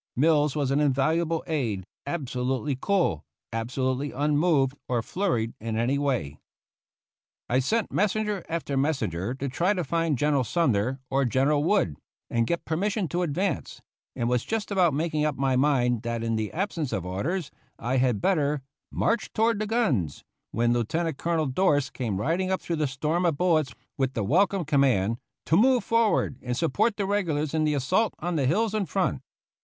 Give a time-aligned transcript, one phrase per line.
[0.15, 6.39] Mills was an invaluable aide, absolutely cool, absolutely unmoved or flurried in any way.
[7.47, 11.97] I sent messenger after messenger to try to find General Sumner or General Wood
[12.31, 13.79] and get pen mission to advance,
[14.15, 17.97] and was just about making up my mind that in the absence of orders I
[17.97, 22.87] had better" march toward the guns," when Lieutenant Colonel Dorst came riding up through the
[22.87, 27.65] storm of bullets with the welcome command" to move forward and support the regulars in
[27.65, 29.21] the assault on the hills in front."